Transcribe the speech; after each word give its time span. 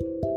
Thank 0.00 0.24
you. 0.24 0.33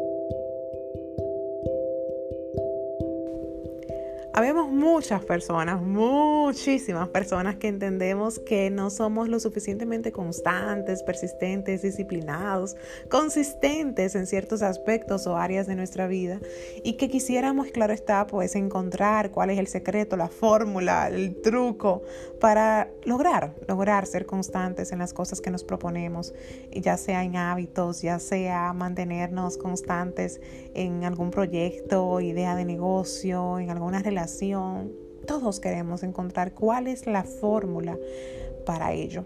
Habemos 4.38 4.70
muchas 4.70 5.25
personas, 5.25 5.82
muchísimas 5.82 7.10
personas 7.10 7.55
que 7.55 7.70
entendemos 7.70 8.38
que 8.38 8.70
no 8.70 8.91
somos 8.91 9.29
lo 9.29 9.39
suficientemente 9.39 10.12
constantes, 10.12 11.02
persistentes, 11.02 11.82
disciplinados, 11.82 12.76
consistentes 13.10 14.13
en 14.13 14.28
ciertos 14.28 14.62
aspectos 14.62 15.25
o 15.25 15.38
áreas 15.38 15.65
de 15.65 15.75
nuestra 15.75 16.05
vida 16.05 16.39
y 16.84 16.97
que 16.97 17.10
quisiéramos, 17.10 17.70
claro 17.70 17.93
está, 17.93 18.28
pues 18.28 18.55
encontrar 18.55 19.32
cuál 19.32 19.50
es 19.50 19.57
el 19.57 19.65
secreto, 19.65 20.15
la 20.18 20.28
fórmula, 20.28 21.07
el 21.07 21.42
truco 21.42 22.04
para 22.39 22.92
lograr, 23.06 23.56
lograr 23.68 24.06
ser 24.06 24.28
constantes 24.28 24.92
en 24.92 25.00
las 25.00 25.15
cosas 25.15 25.42
que 25.42 25.50
nos 25.50 25.64
proponemos, 25.64 26.36
ya 26.71 26.97
sea 26.97 27.24
en 27.24 27.38
hábitos, 27.38 28.04
ya 28.04 28.19
sea 28.19 28.71
mantenernos 28.74 29.57
constantes 29.57 30.39
en 30.75 31.06
algún 31.06 31.32
proyecto, 31.32 32.22
idea 32.22 32.56
de 32.56 32.66
negocio, 32.66 33.58
en 33.58 33.72
alguna 33.72 34.04
relación 34.04 34.27
todos 35.26 35.59
queremos 35.59 36.04
encontrar 36.04 36.54
cuál 36.54 36.88
es 36.88 37.08
la 37.08 37.23
fórmula 37.23 37.98
para 38.66 38.94
ello. 38.94 39.26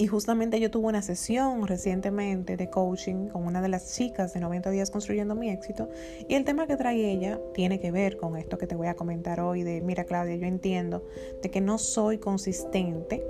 Y 0.00 0.06
justamente 0.06 0.60
yo 0.60 0.70
tuve 0.70 0.86
una 0.86 1.02
sesión 1.02 1.66
recientemente 1.66 2.56
de 2.56 2.70
coaching 2.70 3.30
con 3.30 3.44
una 3.44 3.60
de 3.60 3.68
las 3.68 3.96
chicas 3.96 4.32
de 4.32 4.38
90 4.38 4.70
días 4.70 4.92
construyendo 4.92 5.34
mi 5.34 5.50
éxito 5.50 5.88
y 6.28 6.36
el 6.36 6.44
tema 6.44 6.68
que 6.68 6.76
trae 6.76 7.10
ella 7.10 7.40
tiene 7.52 7.80
que 7.80 7.90
ver 7.90 8.16
con 8.16 8.36
esto 8.36 8.58
que 8.58 8.68
te 8.68 8.76
voy 8.76 8.86
a 8.86 8.94
comentar 8.94 9.40
hoy 9.40 9.64
de, 9.64 9.80
mira 9.80 10.04
Claudia, 10.04 10.36
yo 10.36 10.46
entiendo 10.46 11.04
de 11.42 11.50
que 11.50 11.60
no 11.60 11.78
soy 11.78 12.18
consistente 12.18 13.26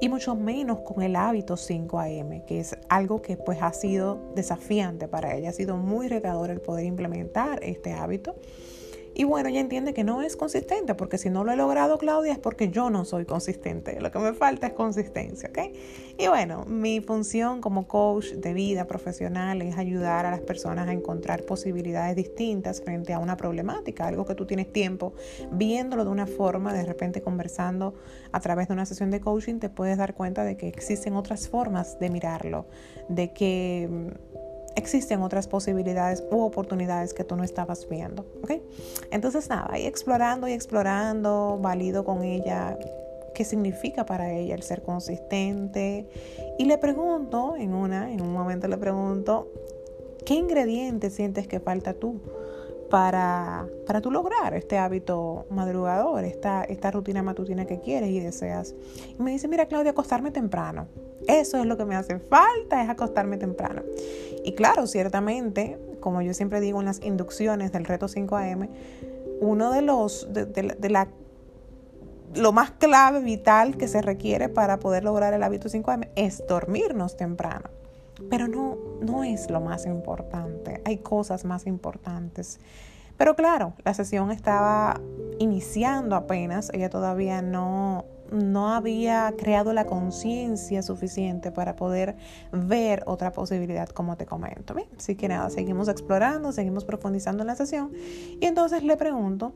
y 0.00 0.08
mucho 0.08 0.36
menos 0.36 0.80
con 0.82 1.02
el 1.02 1.16
hábito 1.16 1.56
5 1.56 1.98
AM, 1.98 2.44
que 2.46 2.60
es 2.60 2.76
algo 2.88 3.20
que 3.20 3.36
pues 3.36 3.60
ha 3.60 3.72
sido 3.72 4.20
desafiante 4.36 5.08
para 5.08 5.34
ella, 5.34 5.50
ha 5.50 5.52
sido 5.52 5.76
muy 5.76 6.06
retador 6.06 6.50
el 6.50 6.60
poder 6.60 6.84
implementar 6.84 7.58
este 7.64 7.92
hábito. 7.92 8.36
Y 9.18 9.24
bueno, 9.24 9.48
ella 9.48 9.58
entiende 9.58 9.94
que 9.94 10.04
no 10.04 10.22
es 10.22 10.36
consistente, 10.36 10.94
porque 10.94 11.18
si 11.18 11.28
no 11.28 11.42
lo 11.42 11.50
he 11.50 11.56
logrado, 11.56 11.98
Claudia, 11.98 12.32
es 12.32 12.38
porque 12.38 12.68
yo 12.68 12.88
no 12.88 13.04
soy 13.04 13.24
consistente. 13.24 14.00
Lo 14.00 14.12
que 14.12 14.20
me 14.20 14.32
falta 14.32 14.68
es 14.68 14.74
consistencia, 14.74 15.48
¿ok? 15.48 15.74
Y 16.16 16.28
bueno, 16.28 16.64
mi 16.66 17.00
función 17.00 17.60
como 17.60 17.88
coach 17.88 18.26
de 18.34 18.52
vida 18.52 18.86
profesional 18.86 19.60
es 19.60 19.76
ayudar 19.76 20.24
a 20.24 20.30
las 20.30 20.42
personas 20.42 20.86
a 20.86 20.92
encontrar 20.92 21.42
posibilidades 21.42 22.14
distintas 22.14 22.80
frente 22.80 23.12
a 23.12 23.18
una 23.18 23.36
problemática, 23.36 24.06
algo 24.06 24.24
que 24.24 24.36
tú 24.36 24.46
tienes 24.46 24.72
tiempo 24.72 25.14
viéndolo 25.50 26.04
de 26.04 26.10
una 26.12 26.28
forma, 26.28 26.72
de 26.72 26.84
repente 26.84 27.20
conversando 27.20 27.94
a 28.30 28.38
través 28.38 28.68
de 28.68 28.74
una 28.74 28.86
sesión 28.86 29.10
de 29.10 29.20
coaching, 29.20 29.58
te 29.58 29.68
puedes 29.68 29.98
dar 29.98 30.14
cuenta 30.14 30.44
de 30.44 30.56
que 30.56 30.68
existen 30.68 31.16
otras 31.16 31.48
formas 31.48 31.98
de 31.98 32.08
mirarlo, 32.08 32.68
de 33.08 33.32
que 33.32 34.14
existen 34.78 35.22
otras 35.22 35.46
posibilidades 35.46 36.24
u 36.30 36.40
oportunidades 36.40 37.12
que 37.12 37.24
tú 37.24 37.36
no 37.36 37.44
estabas 37.44 37.88
viendo. 37.88 38.24
¿ok? 38.42 38.52
Entonces, 39.10 39.48
nada, 39.48 39.68
ahí 39.70 39.86
explorando 39.86 40.48
y 40.48 40.52
explorando, 40.52 41.58
valido 41.60 42.04
con 42.04 42.22
ella 42.22 42.78
qué 43.34 43.44
significa 43.44 44.04
para 44.04 44.32
ella 44.32 44.54
el 44.54 44.62
ser 44.62 44.82
consistente. 44.82 46.08
Y 46.58 46.64
le 46.64 46.78
pregunto, 46.78 47.54
en, 47.56 47.72
una, 47.72 48.12
en 48.12 48.20
un 48.20 48.32
momento 48.32 48.66
le 48.66 48.76
pregunto, 48.76 49.48
¿qué 50.24 50.34
ingredientes 50.34 51.14
sientes 51.14 51.46
que 51.46 51.60
falta 51.60 51.94
tú? 51.94 52.20
Para, 52.90 53.66
para 53.86 54.00
tú 54.00 54.10
lograr 54.10 54.54
este 54.54 54.78
hábito 54.78 55.46
madrugador, 55.50 56.24
esta, 56.24 56.64
esta 56.64 56.90
rutina 56.90 57.22
matutina 57.22 57.66
que 57.66 57.80
quieres 57.80 58.08
y 58.08 58.20
deseas. 58.20 58.74
Y 59.18 59.22
me 59.22 59.30
dice, 59.30 59.46
mira 59.46 59.66
Claudia, 59.66 59.90
acostarme 59.90 60.30
temprano. 60.30 60.88
Eso 61.26 61.58
es 61.58 61.66
lo 61.66 61.76
que 61.76 61.84
me 61.84 61.96
hace 61.96 62.18
falta, 62.18 62.82
es 62.82 62.88
acostarme 62.88 63.36
temprano. 63.36 63.82
Y 64.44 64.52
claro, 64.54 64.86
ciertamente, 64.86 65.78
como 66.00 66.22
yo 66.22 66.32
siempre 66.32 66.60
digo 66.60 66.80
en 66.80 66.86
las 66.86 67.02
inducciones 67.02 67.72
del 67.72 67.84
reto 67.84 68.06
5am, 68.06 68.68
uno 69.40 69.70
de 69.70 69.82
los, 69.82 70.28
de, 70.32 70.88
la, 70.88 71.08
lo 72.34 72.52
más 72.52 72.70
clave, 72.72 73.20
vital 73.20 73.76
que 73.76 73.88
se 73.88 74.02
requiere 74.02 74.48
para 74.48 74.78
poder 74.78 75.04
lograr 75.04 75.34
el 75.34 75.42
hábito 75.42 75.68
5am 75.68 76.08
es 76.16 76.46
dormirnos 76.46 77.16
temprano. 77.16 77.68
Pero 78.30 78.48
no, 78.48 78.76
no 79.00 79.24
es 79.24 79.50
lo 79.50 79.60
más 79.60 79.86
importante, 79.86 80.82
hay 80.84 80.98
cosas 80.98 81.44
más 81.44 81.66
importantes. 81.66 82.60
Pero 83.16 83.34
claro, 83.34 83.74
la 83.84 83.94
sesión 83.94 84.30
estaba 84.30 85.00
iniciando 85.40 86.14
apenas, 86.14 86.70
ella 86.72 86.88
todavía 86.88 87.42
no, 87.42 88.04
no 88.30 88.72
había 88.72 89.34
creado 89.36 89.72
la 89.72 89.86
conciencia 89.86 90.82
suficiente 90.82 91.50
para 91.50 91.74
poder 91.74 92.16
ver 92.52 93.02
otra 93.06 93.32
posibilidad, 93.32 93.88
como 93.88 94.16
te 94.16 94.24
comento. 94.24 94.74
Bien, 94.74 94.88
así 94.96 95.16
que 95.16 95.28
nada, 95.28 95.50
seguimos 95.50 95.88
explorando, 95.88 96.52
seguimos 96.52 96.84
profundizando 96.84 97.42
en 97.42 97.48
la 97.48 97.56
sesión. 97.56 97.90
Y 98.40 98.46
entonces 98.46 98.84
le 98.84 98.96
pregunto, 98.96 99.52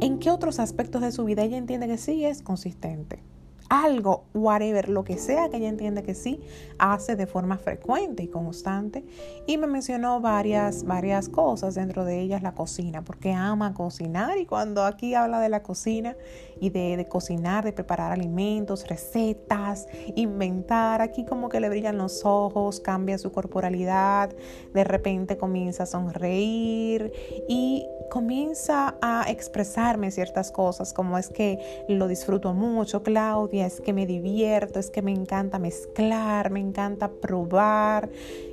¿en 0.00 0.18
qué 0.18 0.30
otros 0.30 0.58
aspectos 0.58 1.02
de 1.02 1.12
su 1.12 1.24
vida 1.24 1.42
ella 1.42 1.56
entiende 1.56 1.86
que 1.86 1.98
sí 1.98 2.24
es 2.24 2.42
consistente? 2.42 3.22
Algo, 3.68 4.24
whatever, 4.34 4.88
lo 4.88 5.04
que 5.04 5.18
sea 5.18 5.48
que 5.48 5.56
ella 5.58 5.68
entiende 5.68 6.02
que 6.02 6.14
sí 6.14 6.40
hace 6.78 7.16
de 7.16 7.26
forma 7.26 7.58
frecuente 7.58 8.22
y 8.22 8.28
constante. 8.28 9.04
Y 9.46 9.58
me 9.58 9.66
mencionó 9.66 10.20
varias, 10.20 10.84
varias 10.84 11.28
cosas, 11.28 11.74
dentro 11.74 12.04
de 12.04 12.20
ellas 12.20 12.42
la 12.42 12.54
cocina, 12.54 13.02
porque 13.02 13.32
ama 13.32 13.74
cocinar. 13.74 14.38
Y 14.38 14.46
cuando 14.46 14.84
aquí 14.84 15.14
habla 15.14 15.40
de 15.40 15.48
la 15.48 15.62
cocina 15.62 16.16
y 16.60 16.70
de, 16.70 16.96
de 16.96 17.06
cocinar, 17.06 17.64
de 17.64 17.72
preparar 17.72 18.12
alimentos, 18.12 18.86
recetas, 18.88 19.86
inventar, 20.14 21.02
aquí 21.02 21.24
como 21.24 21.48
que 21.48 21.60
le 21.60 21.68
brillan 21.68 21.98
los 21.98 22.24
ojos, 22.24 22.80
cambia 22.80 23.18
su 23.18 23.32
corporalidad, 23.32 24.30
de 24.72 24.84
repente 24.84 25.36
comienza 25.36 25.84
a 25.84 25.86
sonreír 25.86 27.12
y 27.48 27.86
comienza 28.10 28.96
a 29.02 29.24
expresarme 29.28 30.10
ciertas 30.10 30.50
cosas, 30.50 30.92
como 30.92 31.18
es 31.18 31.28
que 31.28 31.58
lo 31.88 32.08
disfruto 32.08 32.54
mucho, 32.54 33.02
Claudia, 33.02 33.55
es 33.60 33.80
que 33.80 33.92
me 33.92 34.06
divierto, 34.06 34.78
es 34.78 34.90
que 34.90 35.02
me 35.02 35.12
encanta 35.12 35.58
mezclar, 35.58 36.50
me 36.50 36.60
encanta 36.60 37.10
probar. 37.10 38.08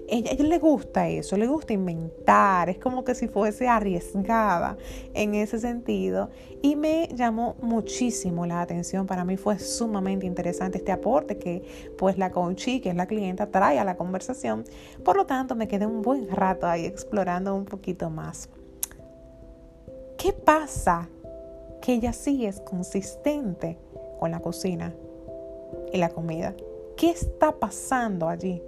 Ella, 0.07 0.31
ella 0.31 0.45
le 0.45 0.59
gusta 0.59 1.07
eso, 1.07 1.37
le 1.37 1.47
gusta 1.47 1.73
inventar, 1.73 2.69
es 2.69 2.77
como 2.77 3.03
que 3.03 3.15
si 3.15 3.27
fuese 3.27 3.67
arriesgada 3.67 4.77
en 5.13 5.35
ese 5.35 5.59
sentido. 5.59 6.29
Y 6.61 6.75
me 6.75 7.09
llamó 7.13 7.55
muchísimo 7.61 8.45
la 8.45 8.61
atención, 8.61 9.07
para 9.07 9.25
mí 9.25 9.37
fue 9.37 9.59
sumamente 9.59 10.25
interesante 10.25 10.77
este 10.77 10.91
aporte 10.91 11.37
que 11.37 11.63
pues 11.97 12.17
la 12.17 12.31
coachee, 12.31 12.81
que 12.81 12.89
es 12.89 12.95
la 12.95 13.07
clienta, 13.07 13.47
trae 13.47 13.79
a 13.79 13.83
la 13.83 13.97
conversación. 13.97 14.63
Por 15.03 15.17
lo 15.17 15.25
tanto, 15.25 15.55
me 15.55 15.67
quedé 15.67 15.85
un 15.85 16.01
buen 16.01 16.29
rato 16.29 16.67
ahí 16.67 16.85
explorando 16.85 17.55
un 17.55 17.65
poquito 17.65 18.09
más. 18.09 18.49
¿Qué 20.17 20.31
pasa? 20.31 21.09
Que 21.81 21.95
ella 21.95 22.13
sí 22.13 22.45
es 22.45 22.61
consistente 22.61 23.77
con 24.23 24.31
la 24.31 24.39
cocina 24.39 24.95
y 25.91 25.97
la 25.97 26.07
comida. 26.07 26.55
¿Qué 26.95 27.09
está 27.09 27.59
pasando 27.59 28.29
allí? 28.29 28.63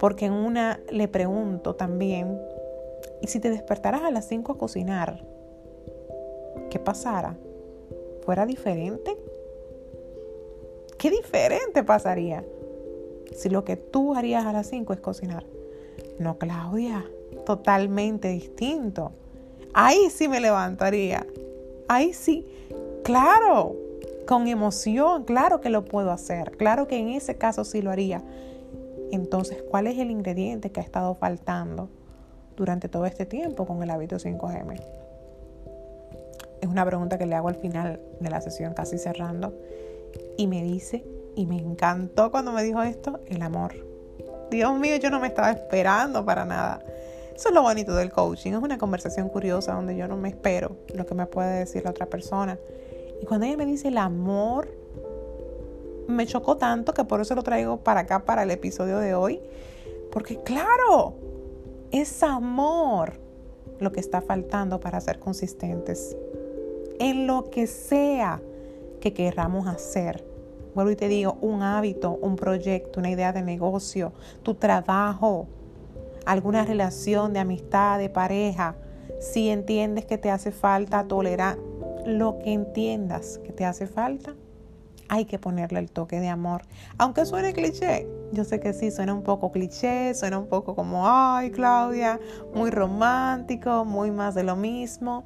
Porque 0.00 0.26
en 0.26 0.32
una 0.32 0.80
le 0.90 1.06
pregunto 1.06 1.76
también, 1.76 2.36
¿y 3.22 3.28
si 3.28 3.38
te 3.38 3.48
despertaras 3.48 4.02
a 4.02 4.10
las 4.10 4.26
5 4.26 4.50
a 4.50 4.58
cocinar? 4.58 5.24
¿Qué 6.68 6.80
pasara? 6.80 7.36
¿Fuera 8.22 8.44
diferente? 8.44 9.16
¿Qué 10.98 11.10
diferente 11.10 11.84
pasaría 11.84 12.44
si 13.36 13.50
lo 13.50 13.64
que 13.64 13.76
tú 13.76 14.16
harías 14.16 14.46
a 14.46 14.52
las 14.52 14.66
5 14.66 14.94
es 14.94 15.00
cocinar? 15.00 15.46
No, 16.18 16.38
Claudia, 16.38 17.08
totalmente 17.46 18.30
distinto. 18.30 19.12
Ahí 19.74 20.10
sí 20.10 20.26
me 20.26 20.40
levantaría. 20.40 21.24
Ahí 21.86 22.12
sí. 22.12 22.44
Claro, 23.04 23.83
con 24.26 24.46
emoción, 24.46 25.24
claro 25.24 25.60
que 25.60 25.70
lo 25.70 25.84
puedo 25.84 26.10
hacer. 26.10 26.56
Claro 26.56 26.86
que 26.86 26.98
en 26.98 27.08
ese 27.10 27.36
caso 27.36 27.64
sí 27.64 27.82
lo 27.82 27.90
haría. 27.90 28.22
Entonces, 29.10 29.62
¿cuál 29.62 29.86
es 29.86 29.98
el 29.98 30.10
ingrediente 30.10 30.72
que 30.72 30.80
ha 30.80 30.82
estado 30.82 31.14
faltando 31.14 31.88
durante 32.56 32.88
todo 32.88 33.06
este 33.06 33.26
tiempo 33.26 33.66
con 33.66 33.82
el 33.82 33.90
hábito 33.90 34.16
5M? 34.16 34.80
Es 36.60 36.68
una 36.68 36.84
pregunta 36.86 37.18
que 37.18 37.26
le 37.26 37.34
hago 37.34 37.48
al 37.48 37.56
final 37.56 38.00
de 38.20 38.30
la 38.30 38.40
sesión, 38.40 38.74
casi 38.74 38.98
cerrando. 38.98 39.54
Y 40.36 40.46
me 40.46 40.62
dice, 40.62 41.04
y 41.36 41.46
me 41.46 41.56
encantó 41.56 42.30
cuando 42.30 42.52
me 42.52 42.62
dijo 42.62 42.82
esto, 42.82 43.20
el 43.26 43.42
amor. 43.42 43.74
Dios 44.50 44.78
mío, 44.78 44.96
yo 44.96 45.10
no 45.10 45.20
me 45.20 45.28
estaba 45.28 45.50
esperando 45.50 46.24
para 46.24 46.44
nada. 46.44 46.80
Eso 47.34 47.48
es 47.48 47.54
lo 47.54 47.62
bonito 47.62 47.94
del 47.96 48.12
coaching, 48.12 48.52
es 48.52 48.62
una 48.62 48.78
conversación 48.78 49.28
curiosa 49.28 49.72
donde 49.72 49.96
yo 49.96 50.06
no 50.06 50.16
me 50.16 50.28
espero 50.28 50.76
lo 50.94 51.04
que 51.04 51.14
me 51.14 51.26
puede 51.26 51.58
decir 51.58 51.82
la 51.82 51.90
otra 51.90 52.06
persona. 52.06 52.58
Y 53.24 53.26
cuando 53.26 53.46
ella 53.46 53.56
me 53.56 53.64
dice 53.64 53.88
el 53.88 53.96
amor, 53.96 54.68
me 56.06 56.26
chocó 56.26 56.58
tanto 56.58 56.92
que 56.92 57.04
por 57.04 57.22
eso 57.22 57.34
lo 57.34 57.42
traigo 57.42 57.78
para 57.78 58.00
acá, 58.00 58.26
para 58.26 58.42
el 58.42 58.50
episodio 58.50 58.98
de 58.98 59.14
hoy. 59.14 59.40
Porque 60.12 60.42
claro, 60.42 61.14
es 61.90 62.22
amor 62.22 63.18
lo 63.80 63.92
que 63.92 64.00
está 64.00 64.20
faltando 64.20 64.78
para 64.78 65.00
ser 65.00 65.20
consistentes. 65.20 66.14
En 66.98 67.26
lo 67.26 67.48
que 67.48 67.66
sea 67.66 68.42
que 69.00 69.14
queramos 69.14 69.68
hacer. 69.68 70.22
Vuelvo 70.74 70.90
y 70.90 70.96
te 70.96 71.08
digo, 71.08 71.38
un 71.40 71.62
hábito, 71.62 72.18
un 72.20 72.36
proyecto, 72.36 73.00
una 73.00 73.08
idea 73.08 73.32
de 73.32 73.40
negocio, 73.40 74.12
tu 74.42 74.52
trabajo, 74.52 75.46
alguna 76.26 76.66
relación 76.66 77.32
de 77.32 77.38
amistad, 77.38 77.98
de 77.98 78.10
pareja, 78.10 78.76
si 79.18 79.48
entiendes 79.48 80.04
que 80.04 80.18
te 80.18 80.30
hace 80.30 80.52
falta 80.52 81.04
tolerar 81.04 81.56
lo 82.06 82.38
que 82.38 82.52
entiendas 82.52 83.38
que 83.44 83.52
te 83.52 83.64
hace 83.64 83.86
falta, 83.86 84.34
hay 85.08 85.24
que 85.26 85.38
ponerle 85.38 85.78
el 85.78 85.90
toque 85.90 86.20
de 86.20 86.28
amor. 86.28 86.62
Aunque 86.98 87.24
suene 87.24 87.52
cliché, 87.52 88.08
yo 88.32 88.44
sé 88.44 88.60
que 88.60 88.72
sí, 88.72 88.90
suena 88.90 89.14
un 89.14 89.22
poco 89.22 89.52
cliché, 89.52 90.14
suena 90.14 90.38
un 90.38 90.48
poco 90.48 90.74
como, 90.74 91.08
ay 91.08 91.50
Claudia, 91.50 92.18
muy 92.54 92.70
romántico, 92.70 93.84
muy 93.84 94.10
más 94.10 94.34
de 94.34 94.44
lo 94.44 94.56
mismo. 94.56 95.24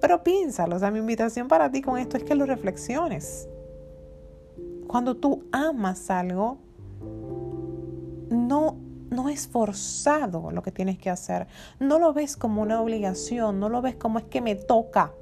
Pero 0.00 0.22
piénsalo, 0.22 0.76
o 0.76 0.78
sea, 0.78 0.90
mi 0.90 0.98
invitación 0.98 1.48
para 1.48 1.70
ti 1.70 1.82
con 1.82 1.98
esto 1.98 2.16
es 2.16 2.24
que 2.24 2.34
lo 2.34 2.46
reflexiones. 2.46 3.48
Cuando 4.86 5.16
tú 5.16 5.44
amas 5.52 6.10
algo, 6.10 6.58
no, 8.30 8.76
no 9.10 9.28
es 9.28 9.46
forzado 9.46 10.50
lo 10.50 10.62
que 10.62 10.72
tienes 10.72 10.98
que 10.98 11.10
hacer. 11.10 11.46
No 11.78 11.98
lo 11.98 12.12
ves 12.12 12.36
como 12.36 12.62
una 12.62 12.80
obligación, 12.80 13.60
no 13.60 13.68
lo 13.68 13.82
ves 13.82 13.96
como 13.96 14.18
es 14.18 14.24
que 14.24 14.40
me 14.40 14.54
toca. 14.54 15.12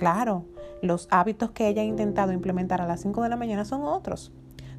Claro, 0.00 0.46
los 0.80 1.08
hábitos 1.10 1.50
que 1.50 1.68
ella 1.68 1.82
ha 1.82 1.84
intentado 1.84 2.32
implementar 2.32 2.80
a 2.80 2.86
las 2.86 3.02
5 3.02 3.22
de 3.22 3.28
la 3.28 3.36
mañana 3.36 3.66
son 3.66 3.82
otros, 3.82 4.32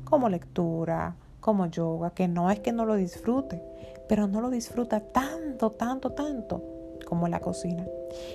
como 0.03 0.29
lectura, 0.29 1.15
como 1.39 1.67
yoga, 1.67 2.09
que 2.09 2.27
no 2.27 2.49
es 2.49 2.59
que 2.59 2.71
no 2.71 2.87
lo 2.87 2.95
disfrute, 2.95 3.61
pero 4.09 4.25
no 4.25 4.41
lo 4.41 4.49
disfruta 4.49 4.99
tanto, 4.99 5.69
tanto, 5.69 6.13
tanto 6.13 6.63
como 7.05 7.27
la 7.27 7.39
cocina. 7.39 7.85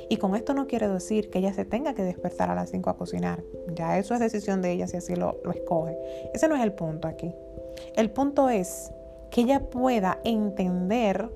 Y 0.08 0.18
con 0.18 0.36
esto 0.36 0.54
no 0.54 0.68
quiere 0.68 0.86
decir 0.86 1.28
que 1.28 1.40
ella 1.40 1.52
se 1.52 1.64
tenga 1.64 1.92
que 1.92 2.04
despertar 2.04 2.50
a 2.50 2.54
las 2.54 2.70
5 2.70 2.88
a 2.88 2.96
cocinar. 2.96 3.42
Ya 3.74 3.98
eso 3.98 4.14
es 4.14 4.20
decisión 4.20 4.62
de 4.62 4.70
ella 4.70 4.86
si 4.86 4.96
así 4.96 5.16
lo, 5.16 5.40
lo 5.42 5.50
escoge. 5.50 5.98
Ese 6.34 6.46
no 6.46 6.54
es 6.54 6.62
el 6.62 6.72
punto 6.72 7.08
aquí. 7.08 7.34
El 7.96 8.12
punto 8.12 8.48
es 8.48 8.92
que 9.32 9.40
ella 9.40 9.58
pueda 9.70 10.20
entender 10.22 11.28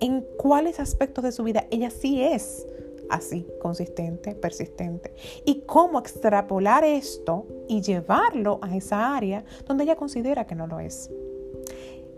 en 0.00 0.24
cuáles 0.38 0.80
aspectos 0.80 1.22
de 1.22 1.32
su 1.32 1.42
vida 1.44 1.66
ella 1.70 1.90
sí 1.90 2.22
es 2.22 2.66
así, 3.10 3.46
consistente, 3.60 4.34
persistente. 4.34 5.14
Y 5.44 5.62
cómo 5.62 5.98
extrapolar 5.98 6.84
esto 6.84 7.46
y 7.68 7.80
llevarlo 7.82 8.58
a 8.62 8.76
esa 8.76 9.16
área 9.16 9.44
donde 9.66 9.84
ella 9.84 9.96
considera 9.96 10.46
que 10.46 10.54
no 10.54 10.66
lo 10.66 10.80
es. 10.80 11.10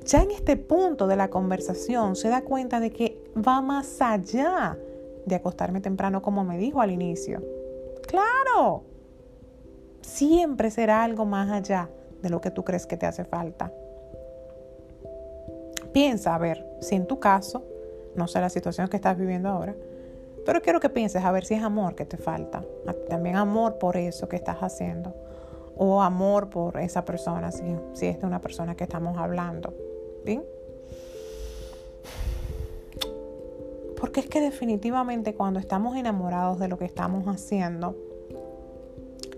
Ya 0.04 0.22
en 0.22 0.30
este 0.30 0.56
punto 0.56 1.06
de 1.06 1.16
la 1.16 1.28
conversación 1.28 2.16
se 2.16 2.28
da 2.28 2.42
cuenta 2.42 2.80
de 2.80 2.90
que 2.90 3.22
va 3.36 3.60
más 3.60 4.00
allá 4.00 4.78
de 5.26 5.34
acostarme 5.34 5.80
temprano 5.80 6.22
como 6.22 6.44
me 6.44 6.56
dijo 6.56 6.80
al 6.80 6.90
inicio. 6.90 7.42
Claro, 8.06 8.84
siempre 10.00 10.70
será 10.70 11.04
algo 11.04 11.26
más 11.26 11.50
allá 11.50 11.90
de 12.22 12.30
lo 12.30 12.40
que 12.40 12.50
tú 12.50 12.64
crees 12.64 12.86
que 12.86 12.96
te 12.96 13.06
hace 13.06 13.24
falta. 13.24 13.72
Piensa 15.92 16.34
a 16.34 16.38
ver 16.38 16.64
si 16.80 16.94
en 16.94 17.06
tu 17.06 17.18
caso, 17.18 17.62
no 18.14 18.28
sé 18.28 18.40
la 18.40 18.48
situación 18.48 18.88
que 18.88 18.96
estás 18.96 19.18
viviendo 19.18 19.48
ahora, 19.48 19.74
pero 20.48 20.62
quiero 20.62 20.80
que 20.80 20.88
pienses 20.88 21.22
a 21.22 21.30
ver 21.30 21.44
si 21.44 21.52
es 21.52 21.62
amor 21.62 21.94
que 21.94 22.06
te 22.06 22.16
falta. 22.16 22.64
También 23.10 23.36
amor 23.36 23.76
por 23.76 23.98
eso 23.98 24.30
que 24.30 24.36
estás 24.36 24.56
haciendo. 24.60 25.14
O 25.76 26.00
amor 26.00 26.48
por 26.48 26.78
esa 26.78 27.04
persona, 27.04 27.52
si, 27.52 27.64
si 27.92 28.06
es 28.06 28.18
de 28.18 28.26
una 28.26 28.40
persona 28.40 28.74
que 28.74 28.84
estamos 28.84 29.18
hablando. 29.18 29.74
¿Bien? 30.24 30.42
Porque 34.00 34.20
es 34.20 34.26
que 34.30 34.40
definitivamente 34.40 35.34
cuando 35.34 35.60
estamos 35.60 35.98
enamorados 35.98 36.58
de 36.58 36.68
lo 36.68 36.78
que 36.78 36.86
estamos 36.86 37.26
haciendo, 37.26 37.94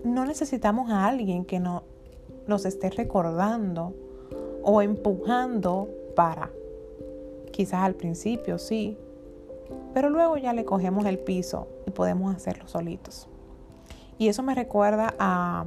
no 0.05 0.25
necesitamos 0.25 0.91
a 0.91 1.07
alguien 1.07 1.43
que 1.43 1.59
no, 1.59 1.83
nos 2.47 2.63
esté 2.63 2.89
recordando 2.89 3.93
o 4.63 4.81
empujando 4.81 5.89
para. 6.15 6.51
Quizás 7.51 7.81
al 7.83 7.95
principio 7.95 8.57
sí, 8.57 8.97
pero 9.93 10.09
luego 10.09 10.37
ya 10.37 10.53
le 10.53 10.65
cogemos 10.65 11.05
el 11.05 11.19
piso 11.19 11.67
y 11.85 11.91
podemos 11.91 12.35
hacerlo 12.35 12.67
solitos. 12.67 13.27
Y 14.17 14.27
eso 14.27 14.43
me 14.43 14.53
recuerda 14.55 15.13
a 15.19 15.65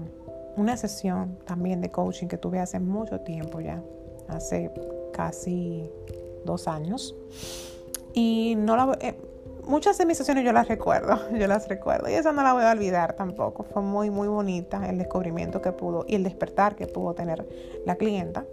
una 0.56 0.77
sesión 0.77 1.39
también 1.47 1.81
de 1.81 1.91
coaching 1.91 2.29
que 2.29 2.39
tuve 2.39 2.61
hace 2.61 2.79
mucho 2.79 3.21
tiempo 3.21 3.61
ya, 3.61 3.83
hace 4.29 4.71
casi 5.12 5.91
dos 6.45 6.69
años. 6.69 7.17
Y 8.12 8.55
no 8.56 8.77
la, 8.77 8.97
eh, 9.01 9.17
muchas 9.67 9.99
de 9.99 10.06
mis 10.06 10.19
sesiones 10.19 10.45
yo 10.45 10.53
las 10.53 10.69
recuerdo, 10.69 11.19
yo 11.39 11.47
las 11.47 11.69
recuerdo. 11.69 12.09
Y 12.09 12.15
esa 12.15 12.33
no 12.33 12.43
la 12.43 12.53
voy 12.53 12.65
a 12.65 12.71
olvidar 12.71 13.15
tampoco. 13.15 13.65
Fue 13.65 13.83
muy, 13.83 14.11
muy 14.11 14.29
bonita 14.29 14.89
el 14.89 14.99
descubrimiento 14.99 15.61
que 15.61 15.73
pudo 15.73 16.05
y 16.06 16.15
el 16.15 16.23
despertar 16.23 16.77
que 16.77 16.87
pudo 16.87 17.15
tener 17.15 17.47
la 17.85 17.97
clienta. 17.97 18.45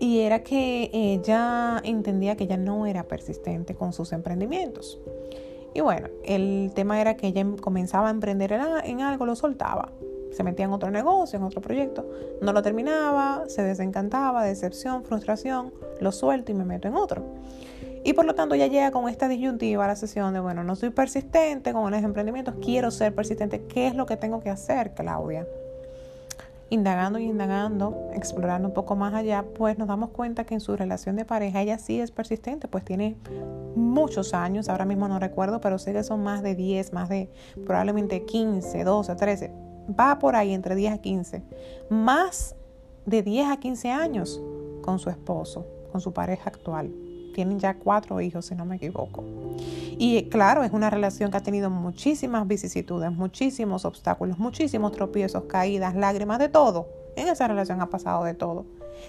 Y 0.00 0.20
era 0.20 0.42
que 0.42 0.90
ella 0.92 1.80
entendía 1.84 2.34
que 2.34 2.44
ella 2.44 2.56
no 2.56 2.86
era 2.86 3.04
persistente 3.04 3.74
con 3.74 3.92
sus 3.92 4.12
emprendimientos. 4.12 4.98
Y 5.74 5.82
bueno, 5.82 6.08
el 6.24 6.72
tema 6.74 7.00
era 7.00 7.16
que 7.16 7.28
ella 7.28 7.44
comenzaba 7.60 8.08
a 8.08 8.10
emprender 8.10 8.58
en 8.84 9.00
algo, 9.02 9.26
lo 9.26 9.36
soltaba. 9.36 9.92
Se 10.32 10.42
metía 10.42 10.64
en 10.64 10.72
otro 10.72 10.90
negocio, 10.90 11.38
en 11.38 11.44
otro 11.44 11.60
proyecto, 11.60 12.08
no 12.40 12.52
lo 12.52 12.62
terminaba, 12.62 13.44
se 13.48 13.62
desencantaba, 13.62 14.42
decepción, 14.44 15.04
frustración, 15.04 15.72
lo 16.00 16.12
suelto 16.12 16.50
y 16.50 16.54
me 16.54 16.64
meto 16.64 16.88
en 16.88 16.94
otro. 16.94 17.22
Y 18.02 18.14
por 18.14 18.24
lo 18.24 18.34
tanto 18.34 18.54
ella 18.54 18.68
llega 18.68 18.90
con 18.92 19.08
esta 19.08 19.28
disyuntiva 19.28 19.84
a 19.84 19.88
la 19.88 19.96
sesión 19.96 20.32
de, 20.32 20.40
bueno, 20.40 20.64
no 20.64 20.76
soy 20.76 20.90
persistente 20.90 21.72
con 21.74 21.90
los 21.90 22.02
emprendimientos, 22.02 22.54
quiero 22.62 22.90
ser 22.90 23.14
persistente. 23.14 23.66
¿Qué 23.66 23.86
es 23.86 23.94
lo 23.94 24.06
que 24.06 24.16
tengo 24.16 24.40
que 24.40 24.48
hacer, 24.48 24.94
Claudia? 24.94 25.46
Indagando 26.70 27.18
y 27.18 27.24
indagando, 27.24 28.08
explorando 28.14 28.68
un 28.68 28.74
poco 28.74 28.96
más 28.96 29.12
allá, 29.12 29.44
pues 29.56 29.76
nos 29.76 29.88
damos 29.88 30.10
cuenta 30.10 30.44
que 30.44 30.54
en 30.54 30.60
su 30.60 30.76
relación 30.76 31.16
de 31.16 31.24
pareja 31.24 31.60
ella 31.60 31.78
sí 31.78 32.00
es 32.00 32.12
persistente, 32.12 32.68
pues 32.68 32.84
tiene 32.84 33.16
muchos 33.74 34.32
años, 34.34 34.68
ahora 34.68 34.84
mismo 34.84 35.08
no 35.08 35.18
recuerdo, 35.18 35.60
pero 35.60 35.78
sé 35.78 35.92
que 35.92 36.04
son 36.04 36.22
más 36.22 36.42
de 36.42 36.54
10, 36.54 36.92
más 36.92 37.08
de 37.08 37.28
probablemente 37.66 38.24
15, 38.24 38.84
12, 38.84 39.14
13, 39.16 39.52
va 39.98 40.18
por 40.18 40.36
ahí 40.36 40.54
entre 40.54 40.76
10 40.76 40.94
a 40.94 40.98
15, 40.98 41.42
más 41.90 42.54
de 43.04 43.22
10 43.22 43.50
a 43.50 43.56
15 43.58 43.90
años 43.90 44.40
con 44.82 44.98
su 45.00 45.10
esposo, 45.10 45.66
con 45.90 46.00
su 46.00 46.12
pareja 46.12 46.50
actual. 46.50 46.92
Tienen 47.34 47.58
ya 47.58 47.74
cuatro 47.74 48.20
hijos, 48.20 48.46
si 48.46 48.54
no 48.54 48.64
me 48.64 48.76
equivoco. 48.76 49.24
Y 49.98 50.28
claro, 50.28 50.62
es 50.62 50.72
una 50.72 50.90
relación 50.90 51.30
que 51.30 51.36
ha 51.36 51.42
tenido 51.42 51.70
muchísimas 51.70 52.46
vicisitudes, 52.46 53.12
muchísimos 53.12 53.84
obstáculos, 53.84 54.38
muchísimos 54.38 54.92
tropiezos, 54.92 55.44
caídas, 55.44 55.94
lágrimas, 55.94 56.38
de 56.38 56.48
todo. 56.48 56.88
En 57.16 57.28
esa 57.28 57.48
relación 57.48 57.80
ha 57.80 57.90
pasado 57.90 58.24
de 58.24 58.34
todo. 58.34 58.66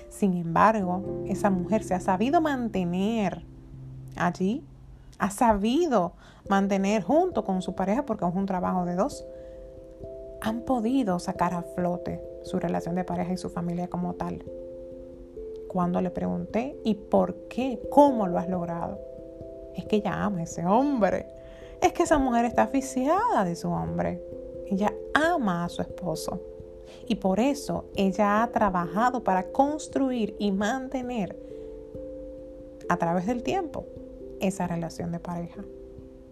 Sin 0.10 0.34
embargo, 0.36 1.24
esa 1.28 1.50
mujer 1.50 1.84
se 1.84 1.94
ha 1.94 2.00
sabido 2.00 2.42
mantener 2.42 3.44
allí, 4.16 4.64
ha 5.18 5.30
sabido 5.30 6.14
mantener 6.50 7.04
junto 7.04 7.44
con 7.44 7.62
su 7.62 7.76
pareja, 7.76 8.06
porque 8.06 8.26
es 8.26 8.36
un 8.36 8.46
trabajo 8.46 8.86
de 8.86 8.96
dos, 8.96 9.26
han 10.42 10.62
podido 10.62 11.20
sacar 11.20 11.54
a 11.54 11.62
flote 11.62 12.22
su 12.44 12.60
relación 12.60 12.96
de 12.96 13.04
pareja 13.04 13.34
y 13.34 13.38
su 13.38 13.50
familia 13.50 13.88
como 13.88 14.14
tal 14.14 14.44
cuando 15.72 16.02
le 16.02 16.10
pregunté, 16.10 16.78
¿y 16.84 16.96
por 16.96 17.48
qué? 17.48 17.80
¿Cómo 17.90 18.28
lo 18.28 18.38
has 18.38 18.50
logrado? 18.50 19.00
Es 19.74 19.86
que 19.86 19.96
ella 19.96 20.22
ama 20.22 20.42
a 20.42 20.44
ese 20.44 20.66
hombre. 20.66 21.28
Es 21.82 21.94
que 21.94 22.04
esa 22.04 22.18
mujer 22.18 22.44
está 22.44 22.64
aficiada 22.64 23.46
de 23.46 23.56
su 23.56 23.70
hombre. 23.70 24.22
Ella 24.68 24.94
ama 25.14 25.64
a 25.64 25.70
su 25.70 25.82
esposo. 25.82 26.42
Y 27.08 27.16
por 27.16 27.40
eso 27.40 27.86
ella 27.96 28.44
ha 28.44 28.52
trabajado 28.52 29.24
para 29.24 29.54
construir 29.54 30.36
y 30.40 30.52
mantener 30.52 31.40
a 32.90 32.98
través 32.98 33.26
del 33.26 33.42
tiempo 33.42 33.86
esa 34.42 34.68
relación 34.68 35.14
de 35.14 35.22
pareja. 35.22 35.64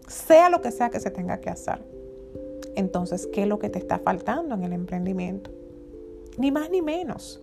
Sea 0.10 0.50
lo 0.50 0.62
que 0.62 0.72
sea 0.72 0.89
que 0.89 1.00
se 1.00 1.12
tenga 1.12 1.39
que 1.39 1.50
hacer. 1.50 1.79
Entonces, 2.75 3.25
¿qué 3.27 3.43
es 3.43 3.48
lo 3.48 3.58
que 3.58 3.69
te 3.69 3.79
está 3.79 4.00
faltando 4.00 4.53
en 4.55 4.63
el 4.65 4.74
emprendimiento? 4.74 5.50
Ni 6.38 6.51
más 6.51 6.69
ni 6.69 6.81
menos 6.81 7.41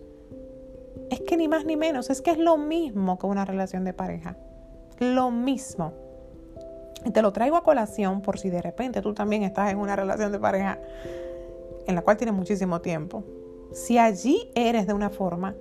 es 1.09 1.21
que 1.21 1.37
ni 1.37 1.47
más 1.47 1.65
ni 1.65 1.75
menos, 1.75 2.09
es 2.09 2.21
que 2.21 2.31
es 2.31 2.37
lo 2.37 2.57
mismo 2.57 3.17
que 3.17 3.25
una 3.25 3.45
relación 3.45 3.83
de 3.83 3.93
pareja. 3.93 4.35
Lo 4.99 5.31
mismo. 5.31 5.93
Y 7.05 7.11
te 7.11 7.21
lo 7.21 7.31
traigo 7.31 7.55
a 7.55 7.63
colación 7.63 8.21
por 8.21 8.39
si 8.39 8.49
de 8.49 8.61
repente 8.61 9.01
tú 9.01 9.13
también 9.13 9.43
estás 9.43 9.71
en 9.71 9.77
una 9.77 9.95
relación 9.95 10.31
de 10.31 10.39
pareja 10.39 10.79
en 11.85 11.95
la 11.95 12.01
cual 12.01 12.17
tienes 12.17 12.35
muchísimo 12.35 12.81
tiempo. 12.81 13.23
Si 13.71 13.97
allí 13.97 14.51
eres 14.55 14.87
de 14.87 14.93
una 14.93 15.09
forma, 15.09 15.55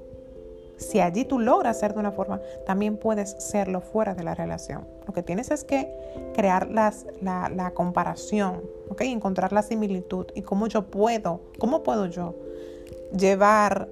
si 0.77 1.01
allí 1.01 1.25
tú 1.25 1.39
logras 1.39 1.79
ser 1.79 1.95
de 1.95 2.01
una 2.01 2.13
forma, 2.13 2.41
también 2.67 2.97
puedes 2.97 3.31
serlo 3.39 3.81
fuera 3.81 4.15
de 4.15 4.25
la 4.25 4.35
relación. 4.35 4.87
Lo 5.07 5.13
que 5.13 5.23
tienes 5.23 5.51
es 5.51 5.65
que 5.65 5.91
crear 6.35 6.71
las, 6.71 7.07
la, 7.23 7.49
la 7.49 7.71
comparación, 7.73 8.63
¿ok? 8.91 9.03
Encontrar 9.03 9.53
la 9.53 9.63
similitud 9.63 10.27
y 10.35 10.43
cómo 10.43 10.67
yo 10.67 10.91
puedo, 10.91 11.41
cómo 11.59 11.83
puedo 11.83 12.07
yo 12.07 12.35
llevar 13.17 13.89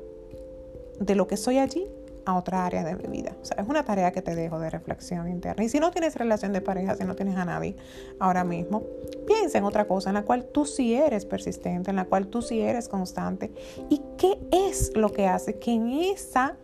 de 1.01 1.15
lo 1.15 1.27
que 1.27 1.37
soy 1.37 1.59
allí 1.59 1.87
a 2.27 2.37
otra 2.37 2.65
área 2.65 2.85
de 2.85 2.97
mi 2.97 3.07
vida. 3.09 3.37
O 3.43 3.45
sea, 3.45 3.63
es 3.63 3.69
una 3.69 3.85
tarea 3.85 4.13
que 4.13 4.23
te 4.23 4.35
dejo 4.35 4.59
de 4.59 4.71
reflexión 4.71 5.29
interna. 5.29 5.63
Y 5.63 5.69
si 5.69 5.79
no 5.79 5.91
tienes 5.91 6.17
relación 6.17 6.53
de 6.53 6.61
pareja, 6.63 6.95
si 6.95 7.05
no 7.05 7.15
tienes 7.15 7.37
a 7.37 7.45
nadie 7.45 7.77
ahora 8.19 8.45
mismo, 8.45 8.83
piensa 9.27 9.59
en 9.59 9.65
otra 9.65 9.87
cosa 9.87 10.11
en 10.11 10.15
la 10.15 10.23
cual 10.23 10.47
tú 10.47 10.65
sí 10.65 10.95
eres 10.95 11.27
persistente, 11.27 11.91
en 11.91 11.97
la 11.97 12.07
cual 12.07 12.29
tú 12.29 12.41
sí 12.41 12.61
eres 12.61 12.89
constante. 12.89 13.53
¿Y 13.91 14.01
qué 14.17 14.39
es 14.51 14.97
lo 14.97 15.13
que 15.13 15.27
hace 15.27 15.59
que 15.59 15.73
en 15.73 15.91
esa 15.91 16.57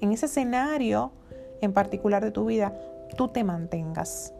en 0.00 0.12
ese 0.12 0.26
escenario 0.26 1.12
en 1.60 1.72
particular 1.72 2.24
de 2.24 2.30
tu 2.30 2.46
vida, 2.46 2.74
tú 3.16 3.28
te 3.28 3.44
mantengas 3.44 4.32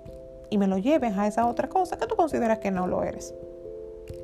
y 0.49 0.59
me 0.59 0.67
lo 0.67 0.79
lleves 0.79 1.17
a 1.17 1.27
esa 1.27 1.47
otra 1.47 1.69
cosa 1.69 1.99
que 1.99 2.07
tú 2.07 2.17
consideras 2.17 2.59
que 2.59 2.71
no 2.71 2.87
lo 2.87 3.03
eres. 3.05 3.35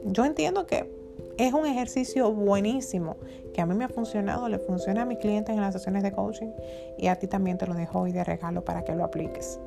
Yo 0.04 0.24
entiendo 0.24 0.66
que 0.66 0.90
es 1.38 1.52
un 1.52 1.66
ejercicio 1.66 2.32
buenísimo 2.32 3.16
que 3.52 3.60
a 3.60 3.66
mí 3.66 3.74
me 3.74 3.84
ha 3.84 3.88
funcionado, 3.88 4.48
le 4.48 4.58
funciona 4.58 5.02
a 5.02 5.04
mis 5.04 5.18
clientes 5.18 5.54
en 5.54 5.60
las 5.60 5.74
sesiones 5.74 6.02
de 6.02 6.12
coaching 6.12 6.50
y 6.98 7.08
a 7.08 7.16
ti 7.16 7.26
también 7.26 7.58
te 7.58 7.66
lo 7.66 7.74
dejo 7.74 8.00
hoy 8.00 8.12
de 8.12 8.24
regalo 8.24 8.64
para 8.64 8.84
que 8.84 8.94
lo 8.94 9.04
apliques. 9.04 9.58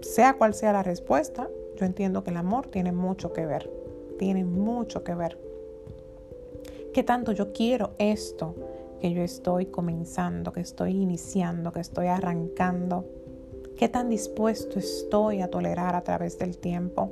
Sea 0.00 0.34
cual 0.34 0.54
sea 0.54 0.72
la 0.72 0.82
respuesta, 0.82 1.48
yo 1.76 1.86
entiendo 1.86 2.22
que 2.22 2.30
el 2.30 2.36
amor 2.36 2.68
tiene 2.68 2.92
mucho 2.92 3.32
que 3.32 3.46
ver, 3.46 3.70
tiene 4.18 4.44
mucho 4.44 5.04
que 5.04 5.14
ver. 5.14 5.38
¿Qué 6.92 7.02
tanto 7.02 7.32
yo 7.32 7.52
quiero 7.52 7.92
esto 7.98 8.54
que 9.00 9.12
yo 9.12 9.22
estoy 9.22 9.66
comenzando, 9.66 10.52
que 10.52 10.60
estoy 10.60 10.90
iniciando, 10.92 11.72
que 11.72 11.80
estoy 11.80 12.06
arrancando? 12.08 13.06
¿Qué 13.76 13.88
tan 13.88 14.10
dispuesto 14.10 14.78
estoy 14.78 15.40
a 15.40 15.48
tolerar 15.48 15.96
a 15.96 16.02
través 16.02 16.38
del 16.38 16.58
tiempo? 16.58 17.10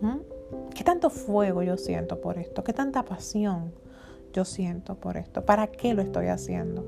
¿Mm? 0.00 0.39
¿Qué 0.74 0.84
tanto 0.84 1.10
fuego 1.10 1.62
yo 1.62 1.76
siento 1.76 2.20
por 2.20 2.38
esto? 2.38 2.64
¿Qué 2.64 2.72
tanta 2.72 3.04
pasión 3.04 3.72
yo 4.32 4.44
siento 4.44 4.94
por 4.94 5.16
esto? 5.16 5.44
¿Para 5.44 5.66
qué 5.66 5.94
lo 5.94 6.02
estoy 6.02 6.28
haciendo? 6.28 6.84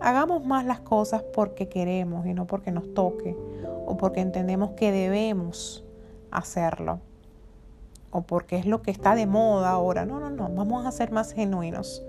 Hagamos 0.00 0.44
más 0.44 0.64
las 0.64 0.80
cosas 0.80 1.22
porque 1.22 1.68
queremos 1.68 2.26
y 2.26 2.34
no 2.34 2.46
porque 2.46 2.70
nos 2.70 2.94
toque 2.94 3.36
o 3.86 3.96
porque 3.96 4.20
entendemos 4.20 4.70
que 4.72 4.92
debemos 4.92 5.84
hacerlo 6.30 7.00
o 8.10 8.22
porque 8.22 8.56
es 8.56 8.66
lo 8.66 8.82
que 8.82 8.90
está 8.90 9.14
de 9.14 9.26
moda 9.26 9.70
ahora. 9.70 10.06
No, 10.06 10.20
no, 10.20 10.30
no, 10.30 10.48
vamos 10.48 10.86
a 10.86 10.92
ser 10.92 11.10
más 11.10 11.32
genuinos. 11.32 12.02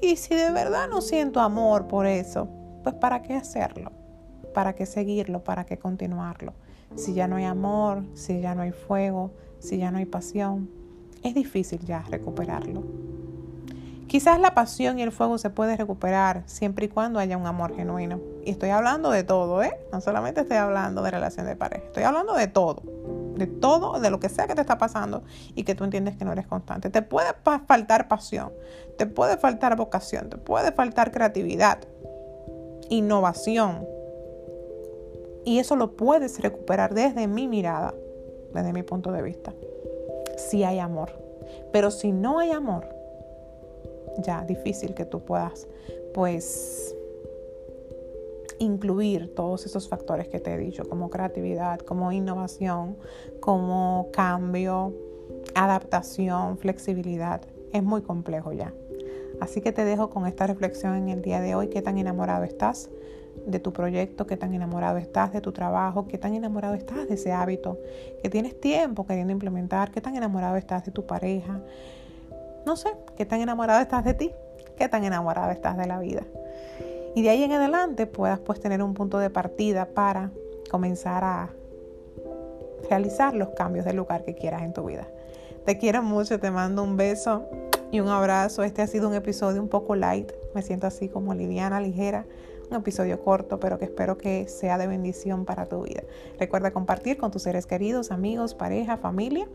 Y 0.00 0.16
si 0.16 0.34
de 0.34 0.52
verdad 0.52 0.88
no 0.88 1.00
siento 1.00 1.40
amor 1.40 1.88
por 1.88 2.06
eso, 2.06 2.48
pues 2.82 2.94
¿para 2.94 3.22
qué 3.22 3.34
hacerlo? 3.34 3.90
¿Para 4.54 4.74
qué 4.74 4.86
seguirlo? 4.86 5.42
¿Para 5.42 5.66
qué 5.66 5.78
continuarlo? 5.78 6.52
Si 6.94 7.14
ya 7.14 7.26
no 7.26 7.36
hay 7.36 7.44
amor, 7.44 8.04
si 8.14 8.40
ya 8.40 8.54
no 8.54 8.62
hay 8.62 8.72
fuego, 8.72 9.32
si 9.58 9.78
ya 9.78 9.90
no 9.90 9.98
hay 9.98 10.06
pasión, 10.06 10.68
es 11.22 11.34
difícil 11.34 11.80
ya 11.84 12.04
recuperarlo. 12.10 12.82
Quizás 14.08 14.40
la 14.40 14.54
pasión 14.54 14.98
y 14.98 15.02
el 15.02 15.12
fuego 15.12 15.36
se 15.36 15.50
puede 15.50 15.76
recuperar 15.76 16.42
siempre 16.46 16.86
y 16.86 16.88
cuando 16.88 17.18
haya 17.18 17.36
un 17.36 17.46
amor 17.46 17.76
genuino. 17.76 18.20
Y 18.42 18.50
estoy 18.50 18.70
hablando 18.70 19.10
de 19.10 19.22
todo, 19.22 19.62
¿eh? 19.62 19.78
No 19.92 20.00
solamente 20.00 20.40
estoy 20.40 20.56
hablando 20.56 21.02
de 21.02 21.10
relación 21.10 21.44
de 21.44 21.56
pareja, 21.56 21.84
estoy 21.84 22.04
hablando 22.04 22.32
de 22.32 22.46
todo. 22.46 22.82
De 23.36 23.46
todo, 23.46 24.00
de 24.00 24.10
lo 24.10 24.18
que 24.18 24.30
sea 24.30 24.46
que 24.46 24.54
te 24.54 24.62
está 24.62 24.78
pasando 24.78 25.22
y 25.54 25.64
que 25.64 25.74
tú 25.74 25.84
entiendes 25.84 26.16
que 26.16 26.24
no 26.24 26.32
eres 26.32 26.46
constante. 26.46 26.88
Te 26.88 27.02
puede 27.02 27.34
faltar 27.66 28.08
pasión, 28.08 28.50
te 28.96 29.06
puede 29.06 29.36
faltar 29.36 29.76
vocación, 29.76 30.30
te 30.30 30.38
puede 30.38 30.72
faltar 30.72 31.12
creatividad, 31.12 31.78
innovación. 32.88 33.86
Y 35.44 35.58
eso 35.58 35.76
lo 35.76 35.96
puedes 35.96 36.40
recuperar 36.40 36.94
desde 36.94 37.28
mi 37.28 37.46
mirada 37.46 37.94
desde 38.52 38.72
mi 38.72 38.82
punto 38.82 39.12
de 39.12 39.22
vista. 39.22 39.54
Si 40.36 40.64
hay 40.64 40.78
amor. 40.78 41.12
Pero 41.72 41.90
si 41.90 42.12
no 42.12 42.38
hay 42.38 42.50
amor, 42.50 42.86
ya 44.18 44.44
difícil 44.44 44.94
que 44.94 45.04
tú 45.04 45.20
puedas, 45.20 45.66
pues, 46.14 46.94
incluir 48.58 49.34
todos 49.34 49.66
esos 49.66 49.88
factores 49.88 50.28
que 50.28 50.40
te 50.40 50.52
he 50.52 50.58
dicho, 50.58 50.88
como 50.88 51.10
creatividad, 51.10 51.78
como 51.80 52.10
innovación, 52.12 52.96
como 53.40 54.08
cambio, 54.12 54.92
adaptación, 55.54 56.58
flexibilidad. 56.58 57.42
Es 57.72 57.82
muy 57.82 58.02
complejo 58.02 58.52
ya. 58.52 58.72
Así 59.40 59.60
que 59.60 59.72
te 59.72 59.84
dejo 59.84 60.10
con 60.10 60.26
esta 60.26 60.46
reflexión 60.46 60.96
en 60.96 61.08
el 61.10 61.22
día 61.22 61.40
de 61.40 61.54
hoy. 61.54 61.68
¿Qué 61.68 61.82
tan 61.82 61.98
enamorado 61.98 62.44
estás? 62.44 62.90
De 63.46 63.58
tu 63.60 63.72
proyecto, 63.72 64.26
qué 64.26 64.36
tan 64.36 64.54
enamorado 64.54 64.98
estás 64.98 65.32
de 65.32 65.40
tu 65.40 65.52
trabajo, 65.52 66.06
qué 66.06 66.18
tan 66.18 66.34
enamorado 66.34 66.74
estás 66.74 67.08
de 67.08 67.14
ese 67.14 67.32
hábito 67.32 67.78
que 68.22 68.28
tienes 68.28 68.60
tiempo 68.60 69.06
queriendo 69.06 69.32
implementar, 69.32 69.90
qué 69.90 70.00
tan 70.00 70.16
enamorado 70.16 70.56
estás 70.56 70.84
de 70.84 70.92
tu 70.92 71.06
pareja, 71.06 71.60
no 72.66 72.76
sé, 72.76 72.90
qué 73.16 73.24
tan 73.24 73.40
enamorado 73.40 73.80
estás 73.80 74.04
de 74.04 74.14
ti, 74.14 74.32
qué 74.76 74.88
tan 74.88 75.04
enamorado 75.04 75.50
estás 75.50 75.76
de 75.76 75.86
la 75.86 75.98
vida. 75.98 76.22
Y 77.14 77.22
de 77.22 77.30
ahí 77.30 77.42
en 77.42 77.52
adelante 77.52 78.06
puedas 78.06 78.38
pues 78.38 78.60
tener 78.60 78.82
un 78.82 78.94
punto 78.94 79.18
de 79.18 79.30
partida 79.30 79.86
para 79.86 80.30
comenzar 80.70 81.24
a 81.24 81.50
realizar 82.88 83.34
los 83.34 83.48
cambios 83.50 83.84
de 83.84 83.92
lugar 83.92 84.24
que 84.24 84.34
quieras 84.34 84.62
en 84.62 84.72
tu 84.72 84.84
vida. 84.84 85.08
Te 85.64 85.78
quiero 85.78 86.02
mucho, 86.02 86.38
te 86.38 86.50
mando 86.50 86.82
un 86.82 86.96
beso 86.96 87.44
y 87.90 88.00
un 88.00 88.08
abrazo. 88.08 88.62
Este 88.62 88.82
ha 88.82 88.86
sido 88.86 89.08
un 89.08 89.14
episodio 89.14 89.60
un 89.60 89.68
poco 89.68 89.96
light, 89.96 90.30
me 90.54 90.62
siento 90.62 90.86
así 90.86 91.08
como 91.08 91.34
liviana, 91.34 91.80
ligera 91.80 92.24
un 92.70 92.76
episodio 92.76 93.22
corto, 93.22 93.58
pero 93.60 93.78
que 93.78 93.86
espero 93.86 94.18
que 94.18 94.48
sea 94.48 94.78
de 94.78 94.86
bendición 94.86 95.44
para 95.44 95.66
tu 95.66 95.82
vida. 95.82 96.02
Recuerda 96.38 96.72
compartir 96.72 97.16
con 97.16 97.30
tus 97.30 97.42
seres 97.42 97.66
queridos, 97.66 98.10
amigos, 98.10 98.54
pareja, 98.54 98.96
familia. 98.96 99.46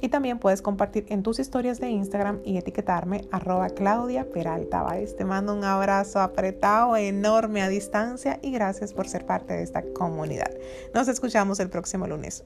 Y 0.00 0.10
también 0.10 0.38
puedes 0.38 0.62
compartir 0.62 1.06
en 1.08 1.22
tus 1.22 1.38
historias 1.38 1.80
de 1.80 1.90
Instagram 1.90 2.40
y 2.44 2.56
etiquetarme 2.56 3.22
arroba 3.32 3.68
Claudia 3.70 4.28
Peralta 4.30 4.86
Te 5.16 5.24
mando 5.24 5.54
un 5.54 5.64
abrazo 5.64 6.20
apretado, 6.20 6.96
enorme 6.96 7.62
a 7.62 7.68
distancia 7.68 8.38
y 8.42 8.52
gracias 8.52 8.92
por 8.92 9.08
ser 9.08 9.26
parte 9.26 9.54
de 9.54 9.62
esta 9.62 9.82
comunidad. 9.94 10.50
Nos 10.94 11.08
escuchamos 11.08 11.58
el 11.58 11.68
próximo 11.68 12.06
lunes. 12.06 12.44